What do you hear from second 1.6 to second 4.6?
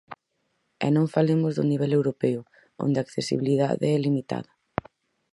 nivel europeo, onde a accesibilidade é limitada.